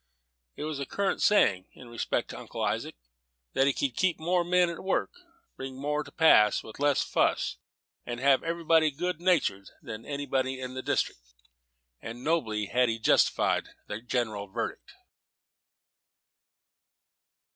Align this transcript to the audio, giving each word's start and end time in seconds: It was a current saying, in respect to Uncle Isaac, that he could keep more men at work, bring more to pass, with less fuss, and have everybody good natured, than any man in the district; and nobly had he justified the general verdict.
It 0.55 0.63
was 0.63 0.79
a 0.79 0.87
current 0.87 1.21
saying, 1.21 1.67
in 1.73 1.87
respect 1.87 2.31
to 2.31 2.39
Uncle 2.39 2.63
Isaac, 2.63 2.95
that 3.53 3.67
he 3.67 3.73
could 3.73 3.95
keep 3.95 4.19
more 4.19 4.43
men 4.43 4.67
at 4.67 4.83
work, 4.83 5.11
bring 5.55 5.79
more 5.79 6.03
to 6.03 6.11
pass, 6.11 6.63
with 6.63 6.79
less 6.79 7.03
fuss, 7.03 7.57
and 8.03 8.19
have 8.19 8.43
everybody 8.43 8.89
good 8.89 9.21
natured, 9.21 9.69
than 9.79 10.03
any 10.03 10.25
man 10.25 10.47
in 10.47 10.73
the 10.73 10.81
district; 10.81 11.21
and 12.01 12.23
nobly 12.23 12.65
had 12.65 12.89
he 12.89 12.97
justified 12.97 13.69
the 13.85 14.01
general 14.01 14.47
verdict. 14.47 14.91